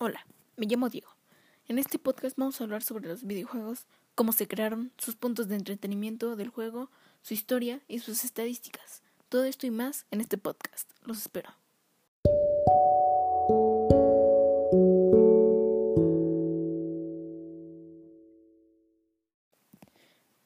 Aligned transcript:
Hola, 0.00 0.24
me 0.56 0.66
llamo 0.66 0.88
Diego. 0.88 1.10
En 1.66 1.76
este 1.76 1.98
podcast 1.98 2.36
vamos 2.38 2.60
a 2.60 2.64
hablar 2.64 2.84
sobre 2.84 3.08
los 3.08 3.24
videojuegos, 3.24 3.88
cómo 4.14 4.30
se 4.30 4.46
crearon, 4.46 4.92
sus 4.96 5.16
puntos 5.16 5.48
de 5.48 5.56
entretenimiento 5.56 6.36
del 6.36 6.50
juego, 6.50 6.88
su 7.22 7.34
historia 7.34 7.80
y 7.88 7.98
sus 7.98 8.22
estadísticas. 8.24 9.02
Todo 9.28 9.42
esto 9.42 9.66
y 9.66 9.72
más 9.72 10.06
en 10.12 10.20
este 10.20 10.38
podcast. 10.38 10.88
Los 11.02 11.18
espero. 11.18 11.50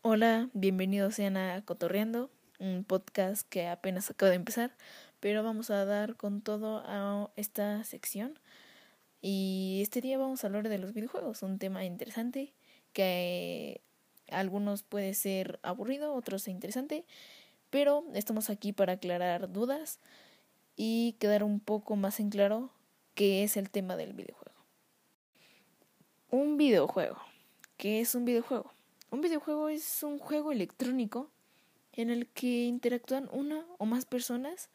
Hola, 0.00 0.48
bienvenidos 0.54 1.16
sean 1.16 1.36
a 1.36 1.62
Cotorreando, 1.62 2.30
un 2.58 2.84
podcast 2.84 3.46
que 3.50 3.68
apenas 3.68 4.08
acaba 4.08 4.30
de 4.30 4.36
empezar, 4.36 4.74
pero 5.20 5.42
vamos 5.42 5.68
a 5.68 5.84
dar 5.84 6.16
con 6.16 6.40
todo 6.40 6.82
a 6.86 7.30
esta 7.36 7.84
sección. 7.84 8.38
Y 9.24 9.78
este 9.82 10.00
día 10.00 10.18
vamos 10.18 10.42
a 10.42 10.48
hablar 10.48 10.68
de 10.68 10.78
los 10.78 10.92
videojuegos, 10.92 11.42
un 11.42 11.60
tema 11.60 11.84
interesante 11.84 12.52
que 12.92 13.80
a 14.28 14.40
algunos 14.40 14.82
puede 14.82 15.14
ser 15.14 15.60
aburrido, 15.62 16.12
otros 16.12 16.48
interesante, 16.48 17.04
pero 17.70 18.04
estamos 18.14 18.50
aquí 18.50 18.72
para 18.72 18.94
aclarar 18.94 19.52
dudas 19.52 20.00
y 20.74 21.12
quedar 21.20 21.44
un 21.44 21.60
poco 21.60 21.94
más 21.94 22.18
en 22.18 22.30
claro 22.30 22.70
qué 23.14 23.44
es 23.44 23.56
el 23.56 23.70
tema 23.70 23.96
del 23.96 24.12
videojuego. 24.12 24.58
Un 26.30 26.56
videojuego. 26.56 27.18
¿Qué 27.76 28.00
es 28.00 28.16
un 28.16 28.24
videojuego? 28.24 28.72
Un 29.10 29.20
videojuego 29.20 29.68
es 29.68 30.02
un 30.02 30.18
juego 30.18 30.50
electrónico 30.50 31.30
en 31.92 32.10
el 32.10 32.26
que 32.26 32.64
interactúan 32.64 33.28
una 33.30 33.64
o 33.78 33.86
más 33.86 34.04
personas 34.04 34.68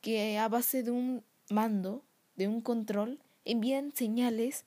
que 0.00 0.38
a 0.38 0.48
base 0.48 0.82
de 0.82 0.90
un 0.90 1.22
mando, 1.50 2.02
de 2.36 2.48
un 2.48 2.62
control, 2.62 3.18
envían 3.44 3.92
señales 3.92 4.64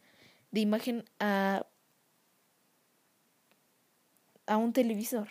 de 0.52 0.62
imagen 0.62 1.06
a, 1.20 1.66
a 4.48 4.58
un 4.58 4.74
televisor. 4.74 5.30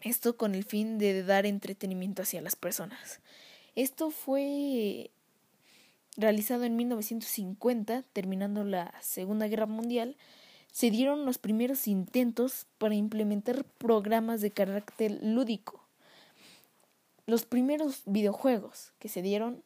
Esto 0.00 0.36
con 0.36 0.54
el 0.54 0.64
fin 0.64 0.98
de 0.98 1.22
dar 1.22 1.46
entretenimiento 1.46 2.22
hacia 2.22 2.42
las 2.42 2.56
personas. 2.56 3.20
Esto 3.74 4.10
fue 4.10 5.10
realizado 6.16 6.64
en 6.64 6.76
1950, 6.76 8.02
terminando 8.12 8.64
la 8.64 8.92
Segunda 9.00 9.46
Guerra 9.48 9.66
Mundial, 9.66 10.16
se 10.70 10.90
dieron 10.90 11.24
los 11.24 11.38
primeros 11.38 11.86
intentos 11.86 12.66
para 12.78 12.94
implementar 12.94 13.64
programas 13.64 14.40
de 14.40 14.50
carácter 14.50 15.18
lúdico 15.22 15.82
los 17.26 17.44
primeros 17.44 18.02
videojuegos 18.06 18.92
que 18.98 19.08
se 19.08 19.22
dieron 19.22 19.62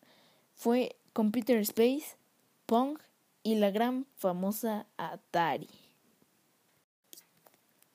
fue 0.55 0.97
Computer 1.17 1.57
Space, 1.61 2.19
Pong 2.67 2.99
y 3.43 3.55
la 3.55 3.71
gran 3.71 4.05
famosa 4.17 4.87
Atari. 4.99 5.71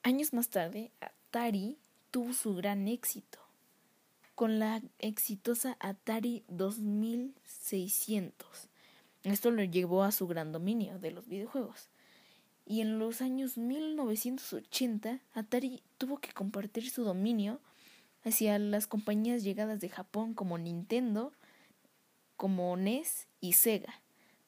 Años 0.02 0.32
más 0.32 0.48
tarde, 0.48 0.90
Atari 1.00 1.78
tuvo 2.10 2.32
su 2.32 2.56
gran 2.56 2.88
éxito 2.88 3.38
con 4.34 4.58
la 4.58 4.82
exitosa 4.98 5.76
Atari 5.78 6.42
2600. 6.48 8.68
Esto 9.22 9.52
lo 9.52 9.62
llevó 9.62 10.02
a 10.02 10.10
su 10.10 10.26
gran 10.26 10.50
dominio 10.50 10.98
de 10.98 11.12
los 11.12 11.28
videojuegos. 11.28 11.90
Y 12.66 12.80
en 12.80 12.98
los 12.98 13.22
años 13.22 13.56
1980, 13.56 15.20
Atari 15.32 15.80
tuvo 15.96 16.18
que 16.18 16.32
compartir 16.32 16.90
su 16.90 17.04
dominio 17.04 17.60
hacia 18.24 18.58
las 18.58 18.88
compañías 18.88 19.44
llegadas 19.44 19.78
de 19.78 19.90
Japón 19.90 20.34
como 20.34 20.58
Nintendo, 20.58 21.32
como 22.36 22.76
NES 22.76 23.28
y 23.40 23.54
Sega. 23.54 24.00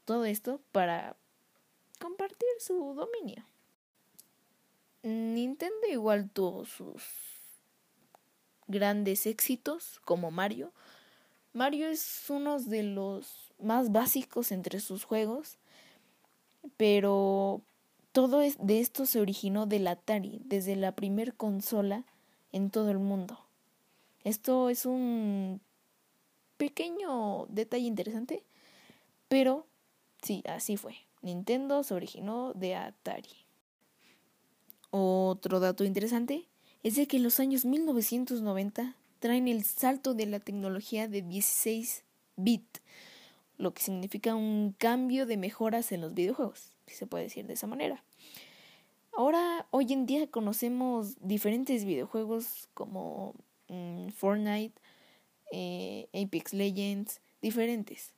Todo 0.05 0.25
esto 0.25 0.61
para 0.73 1.17
compartir 1.99 2.49
su 2.59 2.95
dominio. 2.95 3.45
Nintendo 5.03 5.87
igual 5.91 6.31
tuvo 6.31 6.65
sus 6.65 7.03
grandes 8.67 9.27
éxitos 9.27 10.01
como 10.05 10.31
Mario. 10.31 10.73
Mario 11.53 11.89
es 11.89 12.25
uno 12.29 12.59
de 12.59 12.83
los 12.83 13.53
más 13.59 13.93
básicos 13.93 14.51
entre 14.51 14.81
sus 14.81 15.05
juegos, 15.05 15.59
pero 16.77 17.61
todo 18.13 18.39
de 18.39 18.81
esto 18.81 19.07
se 19.07 19.21
originó 19.21 19.67
del 19.67 19.87
Atari, 19.87 20.41
desde 20.45 20.77
la 20.77 20.93
primer 20.93 21.35
consola 21.35 22.05
en 22.53 22.71
todo 22.71 22.91
el 22.91 22.99
mundo. 22.99 23.39
Esto 24.25 24.71
es 24.71 24.87
un 24.87 25.61
pequeño 26.65 27.45
detalle 27.51 27.87
interesante, 27.87 28.43
pero 29.29 29.67
sí, 30.23 30.43
así 30.47 30.79
fue. 30.79 30.95
Nintendo 31.21 31.83
se 31.83 31.93
originó 31.93 32.55
de 32.55 32.75
Atari. 32.75 33.37
Otro 34.91 35.61
dato 35.61 35.85
interesante 35.85 36.49
es 36.83 36.97
de 36.97 37.07
que 37.07 37.19
los 37.19 37.39
años 37.39 37.67
1990 37.67 38.97
traen 39.19 39.47
el 39.47 39.63
salto 39.65 40.15
de 40.15 40.25
la 40.25 40.41
tecnología 40.41 41.07
de 41.07 41.21
16 41.21 42.03
bit, 42.37 42.79
lo 43.59 43.75
que 43.75 43.83
significa 43.83 44.35
un 44.35 44.75
cambio 44.79 45.27
de 45.27 45.37
mejoras 45.37 45.93
en 45.93 46.01
los 46.01 46.15
videojuegos, 46.15 46.73
si 46.87 46.95
se 46.95 47.07
puede 47.07 47.25
decir 47.25 47.47
de 47.47 47.53
esa 47.53 47.67
manera. 47.67 48.03
Ahora, 49.13 49.67
hoy 49.71 49.93
en 49.93 50.07
día 50.07 50.31
conocemos 50.31 51.17
diferentes 51.21 51.85
videojuegos 51.85 52.71
como 52.73 53.35
Mm, 53.69 54.09
Fortnite, 54.11 54.75
eh, 55.53 56.09
Apex 56.13 56.53
Legends, 56.53 57.21
diferentes. 57.43 58.13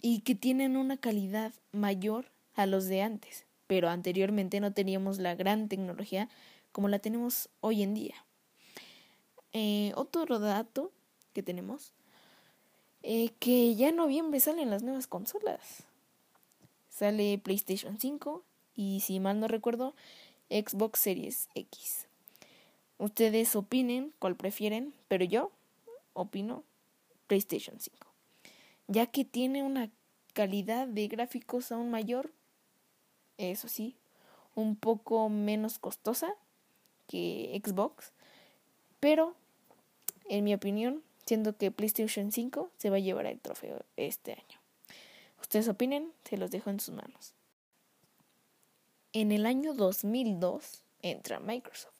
Y 0.00 0.20
que 0.20 0.34
tienen 0.34 0.76
una 0.76 0.96
calidad 0.96 1.52
mayor 1.72 2.30
a 2.54 2.66
los 2.66 2.86
de 2.86 3.02
antes. 3.02 3.44
Pero 3.66 3.88
anteriormente 3.88 4.60
no 4.60 4.72
teníamos 4.72 5.18
la 5.18 5.34
gran 5.34 5.68
tecnología 5.68 6.28
como 6.72 6.88
la 6.88 6.98
tenemos 6.98 7.48
hoy 7.60 7.82
en 7.82 7.94
día. 7.94 8.14
Eh, 9.52 9.92
otro 9.94 10.38
dato 10.38 10.92
que 11.32 11.42
tenemos, 11.42 11.94
eh, 13.02 13.30
que 13.38 13.74
ya 13.74 13.88
en 13.88 13.96
noviembre 13.96 14.40
salen 14.40 14.68
las 14.68 14.82
nuevas 14.82 15.06
consolas. 15.06 15.84
Sale 16.90 17.38
PlayStation 17.38 17.98
5 17.98 18.44
y 18.74 19.00
si 19.00 19.20
mal 19.20 19.40
no 19.40 19.48
recuerdo, 19.48 19.94
Xbox 20.50 21.00
Series 21.00 21.48
X. 21.54 22.06
Ustedes 22.98 23.56
opinen 23.56 24.12
cuál 24.18 24.36
prefieren, 24.36 24.94
pero 25.08 25.24
yo 25.24 25.50
opino 26.16 26.64
PlayStation 27.26 27.78
5, 27.78 28.06
ya 28.88 29.06
que 29.06 29.24
tiene 29.24 29.62
una 29.62 29.90
calidad 30.32 30.88
de 30.88 31.08
gráficos 31.08 31.72
aún 31.72 31.90
mayor, 31.90 32.32
eso 33.38 33.68
sí, 33.68 33.96
un 34.54 34.76
poco 34.76 35.28
menos 35.28 35.78
costosa 35.78 36.34
que 37.06 37.60
Xbox, 37.64 38.12
pero 39.00 39.34
en 40.28 40.44
mi 40.44 40.54
opinión, 40.54 41.02
siendo 41.26 41.56
que 41.56 41.70
PlayStation 41.70 42.32
5 42.32 42.70
se 42.76 42.90
va 42.90 42.96
a 42.96 43.00
llevar 43.00 43.26
el 43.26 43.40
trofeo 43.40 43.84
este 43.96 44.32
año. 44.32 44.60
Ustedes 45.40 45.68
opinen, 45.68 46.12
se 46.24 46.36
los 46.36 46.50
dejo 46.50 46.70
en 46.70 46.80
sus 46.80 46.94
manos. 46.94 47.34
En 49.12 49.32
el 49.32 49.46
año 49.46 49.74
2002 49.74 50.82
entra 51.02 51.40
Microsoft 51.40 51.95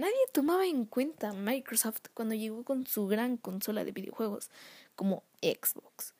Nadie 0.00 0.14
tomaba 0.32 0.64
en 0.64 0.86
cuenta 0.86 1.34
Microsoft 1.34 2.06
cuando 2.14 2.34
llegó 2.34 2.64
con 2.64 2.86
su 2.86 3.06
gran 3.06 3.36
consola 3.36 3.84
de 3.84 3.92
videojuegos 3.92 4.48
como 4.96 5.24
Xbox. 5.42 6.14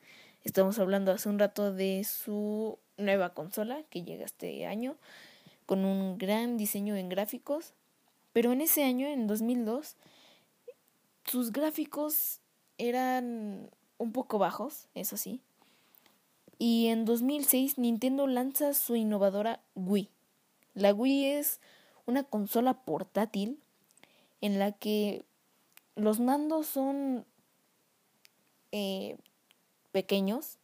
Estamos 0.44 0.78
hablando 0.78 1.12
hace 1.12 1.30
un 1.30 1.38
rato 1.38 1.72
de 1.72 2.04
su 2.04 2.78
nueva 2.98 3.32
consola 3.32 3.82
que 3.88 4.02
llega 4.02 4.26
este 4.26 4.66
año 4.66 4.96
con 5.64 5.86
un 5.86 6.18
gran 6.18 6.58
diseño 6.58 6.94
en 6.94 7.08
gráficos, 7.08 7.72
pero 8.34 8.52
en 8.52 8.60
ese 8.60 8.84
año, 8.84 9.06
en 9.06 9.26
2002, 9.26 9.96
sus 11.24 11.50
gráficos 11.50 12.42
eran 12.76 13.70
un 13.96 14.12
poco 14.12 14.38
bajos, 14.38 14.88
eso 14.94 15.16
sí. 15.16 15.40
Y 16.58 16.88
en 16.88 17.06
2006 17.06 17.78
Nintendo 17.78 18.26
lanza 18.26 18.74
su 18.74 18.94
innovadora 18.94 19.62
Wii. 19.74 20.10
La 20.74 20.92
Wii 20.92 21.24
es 21.24 21.62
una 22.04 22.24
consola 22.24 22.74
portátil 22.82 23.58
en 24.40 24.58
la 24.58 24.72
que 24.72 25.24
los 25.96 26.20
mandos 26.20 26.66
son 26.66 27.24
eh, 28.72 29.16
pequeños 29.92 30.58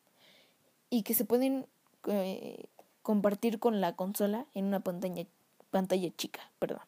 y 0.90 1.02
que 1.02 1.14
se 1.14 1.24
pueden 1.24 1.66
eh, 2.08 2.66
compartir 3.02 3.58
con 3.58 3.80
la 3.80 3.94
consola 3.94 4.46
en 4.54 4.66
una 4.66 4.80
pantalla, 4.80 5.26
pantalla 5.70 6.10
chica, 6.16 6.50
perdón. 6.58 6.82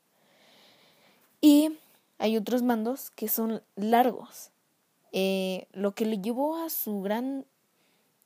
Y 1.41 1.77
hay 2.19 2.37
otros 2.37 2.63
mandos 2.63 3.11
que 3.11 3.29
son 3.29 3.63
largos, 3.77 4.51
eh, 5.13 5.67
lo 5.73 5.95
que 5.95 6.05
le 6.05 6.19
llevó 6.19 6.57
a 6.57 6.71
su 6.71 7.01
gran 7.01 7.47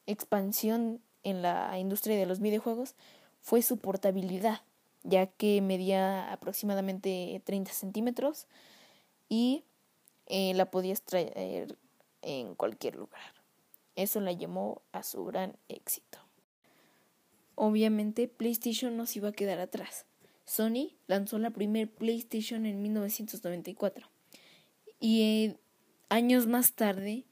expansión 0.06 1.00
en 1.22 1.42
la 1.42 1.78
industria 1.78 2.16
de 2.16 2.26
los 2.26 2.40
videojuegos 2.40 2.94
fue 3.40 3.62
su 3.62 3.78
portabilidad 3.78 4.62
ya 5.04 5.26
que 5.26 5.60
medía 5.60 6.32
aproximadamente 6.32 7.40
30 7.44 7.72
centímetros 7.72 8.46
y 9.28 9.64
eh, 10.26 10.54
la 10.54 10.70
podías 10.70 11.02
traer 11.02 11.78
en 12.22 12.54
cualquier 12.54 12.96
lugar. 12.96 13.42
Eso 13.96 14.20
la 14.20 14.32
llamó 14.32 14.82
a 14.92 15.02
su 15.02 15.24
gran 15.24 15.56
éxito. 15.68 16.18
Obviamente 17.54 18.28
PlayStation 18.28 18.96
no 18.96 19.06
se 19.06 19.18
iba 19.18 19.28
a 19.28 19.32
quedar 19.32 19.60
atrás. 19.60 20.06
Sony 20.44 20.96
lanzó 21.06 21.38
la 21.38 21.50
primer 21.50 21.90
PlayStation 21.90 22.66
en 22.66 22.82
1994 22.82 24.08
y 24.98 25.22
eh, 25.22 25.56
años 26.08 26.46
más 26.46 26.72
tarde 26.72 27.24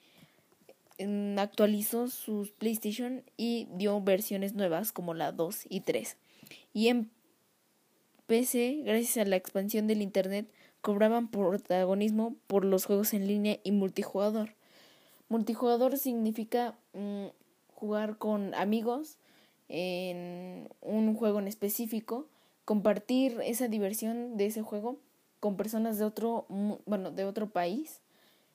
actualizó 1.38 2.08
sus 2.08 2.50
PlayStation 2.50 3.24
y 3.36 3.68
dio 3.72 4.00
versiones 4.00 4.54
nuevas 4.54 4.92
como 4.92 5.14
la 5.14 5.32
2 5.32 5.66
y 5.68 5.80
3. 5.80 6.16
Y 6.74 6.88
PC, 8.30 8.82
gracias 8.84 9.16
a 9.16 9.28
la 9.28 9.34
expansión 9.34 9.88
del 9.88 10.02
Internet, 10.02 10.46
cobraban 10.82 11.32
protagonismo 11.32 12.36
por 12.46 12.64
los 12.64 12.84
juegos 12.84 13.12
en 13.12 13.26
línea 13.26 13.58
y 13.64 13.72
multijugador. 13.72 14.50
Multijugador 15.28 15.98
significa 15.98 16.78
mm, 16.92 17.26
jugar 17.74 18.18
con 18.18 18.54
amigos 18.54 19.16
en 19.68 20.68
un 20.80 21.16
juego 21.16 21.40
en 21.40 21.48
específico, 21.48 22.28
compartir 22.64 23.40
esa 23.42 23.66
diversión 23.66 24.36
de 24.36 24.46
ese 24.46 24.62
juego 24.62 25.00
con 25.40 25.56
personas 25.56 25.98
de 25.98 26.04
otro, 26.04 26.46
bueno, 26.86 27.10
de 27.10 27.24
otro 27.24 27.48
país, 27.48 27.98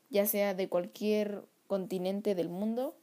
ya 0.09 0.25
sea 0.25 0.53
de 0.53 0.69
cualquier 0.69 1.43
continente 1.67 2.33
del 2.33 2.47
mundo, 2.47 2.95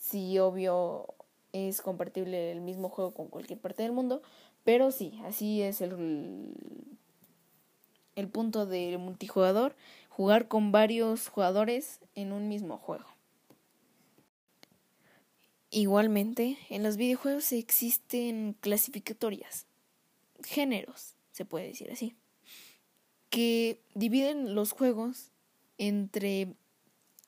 si 0.00 0.36
obvio 0.40 1.14
es 1.52 1.80
compatible 1.80 2.50
el 2.50 2.60
mismo 2.60 2.88
juego 2.88 3.12
con 3.12 3.28
cualquier 3.28 3.60
parte 3.60 3.84
del 3.84 3.92
mundo, 3.92 4.20
pero 4.64 4.90
sí, 4.90 5.20
así 5.24 5.62
es 5.62 5.80
el, 5.80 6.54
el 8.16 8.28
punto 8.28 8.66
del 8.66 8.98
multijugador, 8.98 9.76
jugar 10.08 10.48
con 10.48 10.72
varios 10.72 11.28
jugadores 11.28 12.00
en 12.14 12.32
un 12.32 12.48
mismo 12.48 12.78
juego. 12.78 13.06
Igualmente, 15.70 16.56
en 16.70 16.82
los 16.82 16.96
videojuegos 16.96 17.52
existen 17.52 18.56
clasificatorias, 18.60 19.66
géneros, 20.42 21.14
se 21.32 21.44
puede 21.44 21.68
decir 21.68 21.90
así, 21.90 22.14
que 23.28 23.82
dividen 23.94 24.54
los 24.54 24.72
juegos 24.72 25.30
entre 25.76 26.56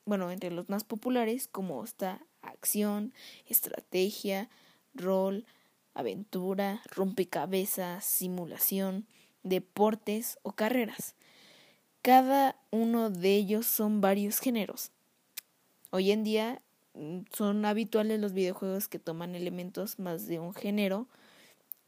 bueno, 0.05 0.31
entre 0.31 0.51
los 0.51 0.69
más 0.69 0.83
populares, 0.83 1.47
como 1.47 1.83
está 1.83 2.25
acción, 2.41 3.13
estrategia, 3.47 4.49
rol, 4.93 5.45
aventura, 5.93 6.81
rompecabezas, 6.89 8.05
simulación, 8.05 9.05
deportes 9.43 10.39
o 10.43 10.53
carreras. 10.53 11.15
Cada 12.01 12.55
uno 12.71 13.09
de 13.09 13.35
ellos 13.35 13.65
son 13.65 14.01
varios 14.01 14.39
géneros. 14.39 14.91
Hoy 15.91 16.11
en 16.11 16.23
día 16.23 16.61
mm, 16.93 17.21
son 17.31 17.65
habituales 17.65 18.19
los 18.19 18.33
videojuegos 18.33 18.87
que 18.87 18.99
toman 18.99 19.35
elementos 19.35 19.99
más 19.99 20.27
de 20.27 20.39
un 20.39 20.53
género, 20.53 21.07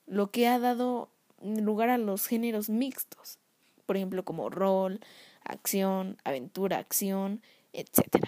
lo 0.05 0.31
que 0.31 0.47
ha 0.47 0.59
dado 0.59 1.09
lugar 1.41 1.89
a 1.89 1.97
los 1.97 2.27
géneros 2.27 2.69
mixtos, 2.69 3.39
por 3.85 3.97
ejemplo 3.97 4.23
como 4.23 4.49
rol, 4.49 4.99
acción, 5.43 6.17
aventura, 6.23 6.77
acción, 6.77 7.41
etc. 7.73 8.27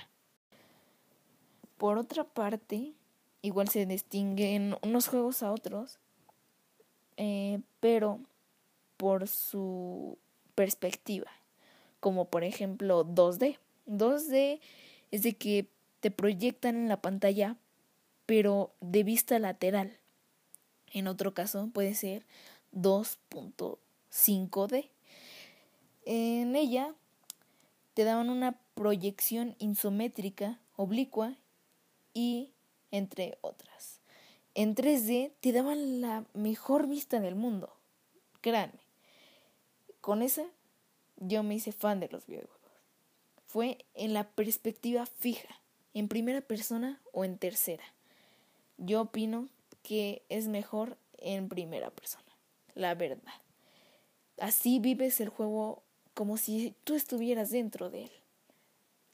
Por 1.78 1.98
otra 1.98 2.24
parte, 2.24 2.94
igual 3.45 3.69
se 3.69 3.86
distinguen 3.86 4.75
unos 4.81 5.07
juegos 5.07 5.42
a 5.44 5.51
otros, 5.51 6.00
eh, 7.18 7.59
pero 7.80 8.19
por 8.97 9.27
su 9.27 10.18
perspectiva, 10.56 11.30
como 12.00 12.25
por 12.25 12.44
ejemplo 12.44 13.06
2D. 13.06 13.59
2D 13.86 14.59
es 15.12 15.21
de 15.24 15.33
que 15.33 15.68
te 16.00 16.09
proyectan 16.12 16.75
en 16.75 16.89
la 16.89 17.01
pantalla, 17.01 17.56
pero 18.25 18.74
de 18.81 19.03
vista 19.03 19.38
lateral. 19.38 20.00
En 20.92 21.07
otro 21.07 21.36
caso 21.36 21.69
puede 21.71 21.94
ser 21.94 22.25
2.5D. 22.74 24.89
En 26.06 26.56
ella 26.56 26.95
te 27.94 28.03
daban 28.03 28.30
una 28.30 28.59
proyección 28.74 29.56
isométrica, 29.59 30.59
oblicua 30.75 31.36
y 32.13 32.50
entre 32.91 33.37
otras. 33.41 33.99
En 34.53 34.75
3D 34.75 35.33
te 35.39 35.51
daban 35.51 36.01
la 36.01 36.25
mejor 36.33 36.87
vista 36.87 37.19
del 37.19 37.35
mundo. 37.35 37.75
Créanme. 38.41 38.79
Con 40.01 40.21
esa 40.21 40.45
yo 41.17 41.43
me 41.43 41.55
hice 41.55 41.71
fan 41.71 41.99
de 41.99 42.09
los 42.09 42.25
videojuegos. 42.27 42.55
Fue 43.47 43.85
en 43.93 44.13
la 44.13 44.29
perspectiva 44.29 45.05
fija, 45.05 45.61
en 45.93 46.07
primera 46.07 46.41
persona 46.41 47.01
o 47.11 47.25
en 47.25 47.37
tercera. 47.37 47.83
Yo 48.77 49.01
opino 49.01 49.49
que 49.81 50.23
es 50.29 50.47
mejor 50.47 50.97
en 51.17 51.47
primera 51.47 51.89
persona, 51.89 52.37
la 52.73 52.95
verdad. 52.95 53.33
Así 54.39 54.79
vives 54.79 55.21
el 55.21 55.29
juego 55.29 55.83
como 56.13 56.37
si 56.37 56.75
tú 56.83 56.95
estuvieras 56.95 57.51
dentro 57.51 57.89
de 57.89 58.03
él. 58.03 58.11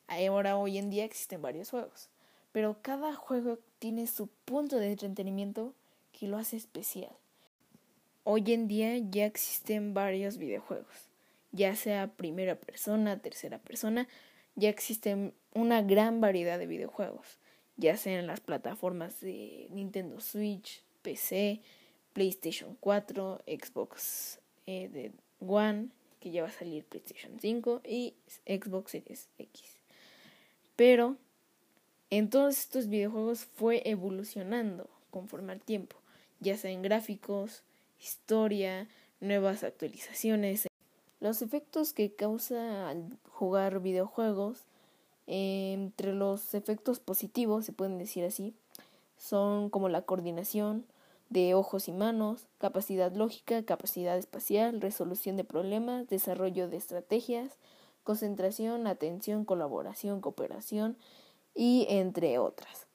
Ahora, 0.07 0.57
hoy 0.57 0.77
en 0.77 0.89
día 0.89 1.05
existen 1.05 1.41
varios 1.41 1.69
juegos, 1.69 2.09
pero 2.51 2.77
cada 2.81 3.15
juego 3.15 3.59
tiene 3.79 4.07
su 4.07 4.27
punto 4.45 4.77
de 4.77 4.91
entretenimiento 4.91 5.73
que 6.11 6.27
lo 6.27 6.37
hace 6.37 6.57
especial. 6.57 7.11
Hoy 8.23 8.53
en 8.53 8.67
día 8.67 8.97
ya 8.97 9.25
existen 9.25 9.93
varios 9.93 10.37
videojuegos, 10.37 11.09
ya 11.51 11.75
sea 11.75 12.07
primera 12.07 12.55
persona, 12.55 13.19
tercera 13.19 13.57
persona, 13.57 14.07
ya 14.55 14.69
existen 14.69 15.33
una 15.53 15.81
gran 15.81 16.21
variedad 16.21 16.59
de 16.59 16.67
videojuegos, 16.67 17.39
ya 17.77 17.97
sea 17.97 18.19
en 18.19 18.27
las 18.27 18.39
plataformas 18.39 19.19
de 19.21 19.67
Nintendo 19.71 20.19
Switch, 20.19 20.83
PC, 21.01 21.61
PlayStation 22.13 22.77
4, 22.79 23.41
Xbox 23.47 24.39
eh, 24.67 25.11
One, 25.39 25.87
que 26.19 26.31
ya 26.31 26.43
va 26.43 26.49
a 26.49 26.51
salir 26.51 26.85
PlayStation 26.85 27.39
5 27.39 27.81
y 27.83 28.13
Xbox 28.45 28.91
Series 28.91 29.29
X. 29.39 29.77
Pero 30.75 31.17
en 32.11 32.29
todos 32.29 32.59
estos 32.59 32.87
videojuegos 32.87 33.45
fue 33.45 33.81
evolucionando 33.85 34.89
conforme 35.09 35.53
al 35.53 35.61
tiempo, 35.61 35.95
ya 36.41 36.57
sea 36.57 36.69
en 36.69 36.81
gráficos, 36.81 37.63
historia, 37.99 38.87
nuevas 39.21 39.63
actualizaciones. 39.63 40.67
Los 41.21 41.41
efectos 41.41 41.93
que 41.93 42.13
causa 42.13 42.89
al 42.89 43.17
jugar 43.29 43.79
videojuegos, 43.79 44.65
entre 45.25 46.13
los 46.13 46.53
efectos 46.53 46.99
positivos, 46.99 47.65
se 47.65 47.71
pueden 47.71 47.97
decir 47.97 48.25
así, 48.25 48.53
son 49.17 49.69
como 49.69 49.87
la 49.87 50.01
coordinación, 50.01 50.85
de 51.29 51.53
ojos 51.53 51.87
y 51.87 51.93
manos, 51.93 52.45
capacidad 52.57 53.09
lógica, 53.15 53.63
capacidad 53.63 54.17
espacial, 54.17 54.81
resolución 54.81 55.37
de 55.37 55.45
problemas, 55.45 56.09
desarrollo 56.09 56.67
de 56.67 56.75
estrategias, 56.75 57.57
concentración, 58.03 58.85
atención, 58.85 59.45
colaboración, 59.45 60.19
cooperación 60.19 60.97
y 61.55 61.85
entre 61.89 62.37
otras. 62.39 62.87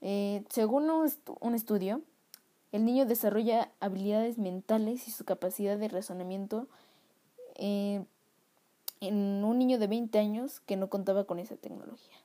Eh, 0.00 0.44
según 0.50 0.90
un, 0.90 1.54
estudio, 1.54 2.02
el 2.72 2.84
niño 2.84 3.06
desarrolla 3.06 3.70
habilidades 3.80 4.38
mentales 4.38 5.08
y 5.08 5.10
su 5.10 5.24
capacidad 5.24 5.78
de 5.78 5.88
razonamiento 5.88 6.68
eh, 7.56 8.04
en 9.00 9.44
un 9.44 9.58
niño 9.58 9.78
de 9.78 9.86
20 9.86 10.18
años 10.18 10.60
que 10.60 10.76
no 10.76 10.88
contaba 10.88 11.24
con 11.24 11.38
esa 11.38 11.56
tecnología. 11.56 12.16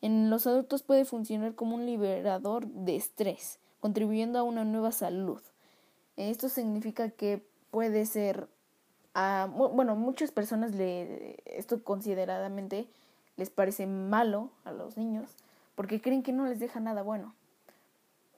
En 0.00 0.30
los 0.30 0.46
adultos 0.46 0.82
puede 0.82 1.04
funcionar 1.04 1.54
como 1.54 1.74
un 1.74 1.86
liberador 1.86 2.66
de 2.66 2.96
estrés, 2.96 3.58
contribuyendo 3.80 4.38
a 4.38 4.44
una 4.44 4.64
nueva 4.64 4.92
salud. 4.92 5.42
Esto 6.16 6.48
significa 6.48 7.10
que 7.10 7.42
puede 7.70 8.06
ser, 8.06 8.48
a, 9.14 9.48
bueno, 9.50 9.96
muchas 9.96 10.30
personas 10.30 10.74
le, 10.74 11.36
esto 11.46 11.82
consideradamente 11.82 12.88
les 13.38 13.48
parece 13.48 13.86
malo 13.86 14.50
a 14.64 14.72
los 14.72 14.98
niños 14.98 15.34
porque 15.78 16.00
creen 16.00 16.24
que 16.24 16.32
no 16.32 16.44
les 16.46 16.58
deja 16.58 16.80
nada 16.80 17.02
bueno. 17.02 17.36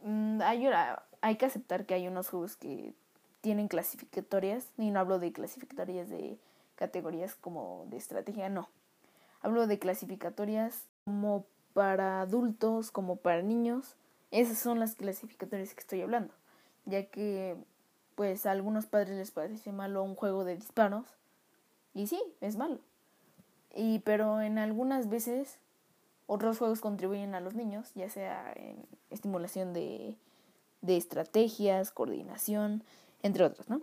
Mm, 0.02 0.42
hay, 0.42 1.36
que 1.36 1.46
aceptar 1.46 1.86
que 1.86 1.94
hay 1.94 2.06
unos 2.06 2.28
juegos 2.28 2.54
que 2.54 2.92
tienen 3.40 3.66
clasificatorias, 3.66 4.66
y 4.76 4.90
no 4.90 5.00
hablo 5.00 5.18
de 5.18 5.32
clasificatorias 5.32 6.10
de 6.10 6.38
categorías 6.76 7.34
como 7.34 7.86
de 7.88 7.96
estrategia, 7.96 8.50
no. 8.50 8.68
Hablo 9.40 9.66
de 9.66 9.78
clasificatorias 9.78 10.84
como 11.06 11.46
para 11.72 12.20
adultos, 12.20 12.90
como 12.90 13.16
para 13.16 13.40
niños, 13.40 13.96
esas 14.30 14.58
son 14.58 14.78
las 14.78 14.94
clasificatorias 14.94 15.72
que 15.72 15.80
estoy 15.80 16.02
hablando, 16.02 16.34
ya 16.84 17.06
que 17.06 17.56
pues 18.16 18.44
a 18.44 18.50
algunos 18.50 18.84
padres 18.84 19.16
les 19.16 19.30
parece 19.30 19.72
malo 19.72 20.02
un 20.02 20.14
juego 20.14 20.44
de 20.44 20.56
disparos 20.56 21.06
y 21.94 22.06
sí, 22.06 22.22
es 22.42 22.56
malo. 22.56 22.80
Y 23.80 24.00
pero 24.00 24.40
en 24.40 24.58
algunas 24.58 25.08
veces 25.08 25.58
otros 26.26 26.58
juegos 26.58 26.80
contribuyen 26.80 27.34
a 27.34 27.40
los 27.40 27.54
niños, 27.54 27.92
ya 27.94 28.10
sea 28.10 28.52
en 28.54 28.76
estimulación 29.08 29.72
de, 29.72 30.16
de 30.82 30.96
estrategias, 30.96 31.90
coordinación, 31.90 32.82
entre 33.22 33.44
otros, 33.44 33.70
¿no? 33.70 33.80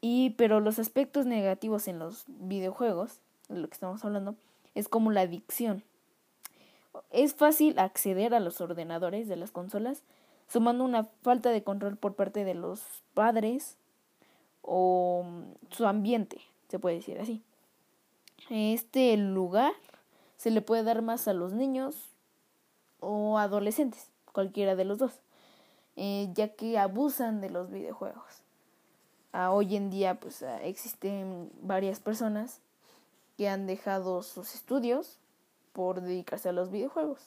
Y 0.00 0.30
pero 0.30 0.60
los 0.60 0.78
aspectos 0.78 1.26
negativos 1.26 1.86
en 1.86 1.98
los 1.98 2.24
videojuegos, 2.26 3.20
de 3.48 3.58
lo 3.58 3.68
que 3.68 3.74
estamos 3.74 4.04
hablando, 4.04 4.34
es 4.74 4.88
como 4.88 5.12
la 5.12 5.20
adicción 5.20 5.84
es 7.10 7.34
fácil 7.34 7.78
acceder 7.78 8.34
a 8.34 8.40
los 8.40 8.60
ordenadores 8.60 9.28
de 9.28 9.36
las 9.36 9.50
consolas, 9.50 10.02
sumando 10.48 10.84
una 10.84 11.04
falta 11.22 11.50
de 11.50 11.62
control 11.62 11.96
por 11.96 12.14
parte 12.14 12.44
de 12.44 12.54
los 12.54 12.82
padres 13.14 13.76
o 14.62 15.24
su 15.70 15.86
ambiente, 15.86 16.40
se 16.68 16.78
puede 16.78 16.96
decir 16.96 17.20
así. 17.20 17.42
Este 18.50 19.14
lugar 19.18 19.72
se 20.38 20.50
le 20.50 20.62
puede 20.62 20.82
dar 20.82 21.02
más 21.02 21.28
a 21.28 21.34
los 21.34 21.52
niños 21.52 22.08
o 23.00 23.38
adolescentes, 23.38 24.08
cualquiera 24.32 24.74
de 24.74 24.84
los 24.84 24.98
dos, 24.98 25.12
eh, 25.96 26.30
ya 26.32 26.48
que 26.54 26.78
abusan 26.78 27.40
de 27.42 27.50
los 27.50 27.70
videojuegos. 27.70 28.42
Ah, 29.32 29.52
hoy 29.52 29.76
en 29.76 29.90
día 29.90 30.18
pues 30.18 30.42
ah, 30.42 30.62
existen 30.62 31.50
varias 31.60 32.00
personas 32.00 32.60
que 33.36 33.48
han 33.48 33.66
dejado 33.66 34.22
sus 34.22 34.54
estudios 34.54 35.18
por 35.74 36.00
dedicarse 36.00 36.48
a 36.48 36.52
los 36.52 36.70
videojuegos. 36.70 37.20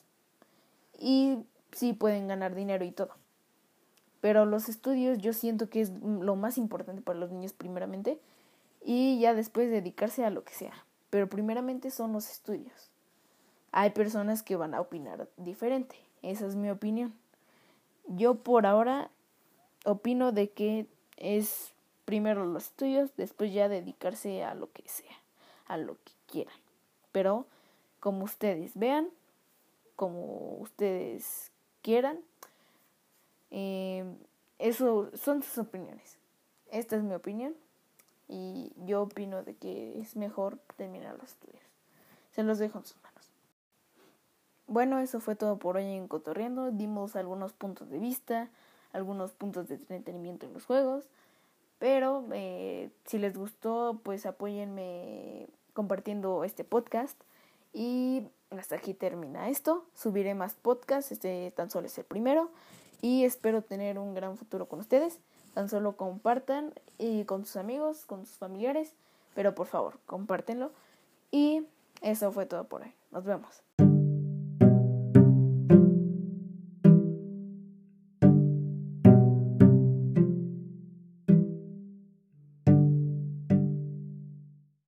Y 0.99 1.37
sí 1.71 1.93
pueden 1.93 2.27
ganar 2.27 2.55
dinero 2.55 2.83
y 2.83 2.91
todo. 2.91 3.11
Pero 4.21 4.45
los 4.45 4.69
estudios 4.69 5.19
yo 5.19 5.33
siento 5.33 5.69
que 5.69 5.81
es 5.81 5.91
lo 6.01 6.35
más 6.35 6.57
importante 6.57 7.01
para 7.01 7.19
los 7.19 7.31
niños 7.31 7.53
primeramente 7.53 8.19
y 8.83 9.19
ya 9.19 9.33
después 9.35 9.69
dedicarse 9.69 10.25
a 10.25 10.31
lo 10.31 10.43
que 10.43 10.53
sea. 10.53 10.73
Pero 11.11 11.29
primeramente 11.29 11.91
son 11.91 12.13
los 12.13 12.31
estudios. 12.31 12.89
Hay 13.71 13.91
personas 13.91 14.41
que 14.41 14.55
van 14.55 14.73
a 14.73 14.81
opinar 14.81 15.29
diferente. 15.37 15.95
Esa 16.23 16.47
es 16.47 16.55
mi 16.55 16.71
opinión. 16.71 17.13
Yo 18.07 18.35
por 18.35 18.65
ahora 18.65 19.11
opino 19.85 20.31
de 20.31 20.49
que 20.49 20.87
es 21.17 21.73
primero 22.05 22.45
los 22.45 22.65
estudios, 22.65 23.11
después 23.17 23.53
ya 23.53 23.69
dedicarse 23.69 24.43
a 24.43 24.55
lo 24.55 24.71
que 24.71 24.87
sea, 24.87 25.15
a 25.67 25.77
lo 25.77 25.95
que 25.95 26.11
quieran. 26.27 26.55
Pero 27.11 27.45
como 27.99 28.25
ustedes 28.25 28.71
vean, 28.75 29.09
como 29.95 30.57
ustedes 30.59 31.51
quieran, 31.81 32.19
eh, 33.51 34.05
eso 34.59 35.11
son 35.15 35.43
sus 35.43 35.57
opiniones. 35.57 36.17
Esta 36.71 36.95
es 36.95 37.03
mi 37.03 37.13
opinión 37.13 37.53
y 38.31 38.71
yo 38.85 39.01
opino 39.01 39.43
de 39.43 39.55
que 39.55 39.99
es 39.99 40.15
mejor 40.15 40.57
terminar 40.77 41.17
los 41.19 41.31
estudios. 41.31 41.61
Se 42.31 42.43
los 42.43 42.59
dejo 42.59 42.79
en 42.79 42.85
sus 42.85 42.95
manos. 43.03 43.29
Bueno, 44.67 44.99
eso 44.99 45.19
fue 45.19 45.35
todo 45.35 45.57
por 45.59 45.75
hoy 45.75 45.83
en 45.83 46.07
Cotorriendo. 46.07 46.71
Dimos 46.71 47.17
algunos 47.17 47.51
puntos 47.51 47.89
de 47.89 47.99
vista, 47.99 48.49
algunos 48.93 49.33
puntos 49.33 49.67
de 49.67 49.75
entretenimiento 49.75 50.45
en 50.45 50.53
los 50.53 50.65
juegos. 50.65 51.09
Pero 51.77 52.23
eh, 52.31 52.89
si 53.05 53.17
les 53.17 53.37
gustó, 53.37 53.99
pues 54.01 54.25
apóyenme 54.25 55.49
compartiendo 55.73 56.45
este 56.45 56.63
podcast. 56.63 57.19
Y 57.73 58.29
hasta 58.49 58.75
aquí 58.75 58.93
termina 58.93 59.49
esto. 59.49 59.83
Subiré 59.93 60.35
más 60.35 60.53
podcasts. 60.53 61.11
Este 61.11 61.51
tan 61.53 61.69
solo 61.69 61.87
es 61.87 61.97
el 61.97 62.05
primero. 62.05 62.49
Y 63.01 63.25
espero 63.25 63.61
tener 63.61 63.99
un 63.99 64.13
gran 64.13 64.37
futuro 64.37 64.69
con 64.69 64.79
ustedes. 64.79 65.19
Tan 65.53 65.69
solo 65.69 65.97
compartan 65.97 66.73
y 66.97 67.25
con 67.25 67.45
sus 67.45 67.57
amigos, 67.57 68.05
con 68.05 68.25
sus 68.25 68.37
familiares. 68.37 68.95
Pero 69.33 69.55
por 69.55 69.67
favor, 69.67 69.99
compártenlo. 70.05 70.71
Y 71.31 71.65
eso 72.01 72.31
fue 72.31 72.45
todo 72.45 72.65
por 72.65 72.81
hoy. 72.81 72.93
Nos 73.11 73.25
vemos. 73.25 73.63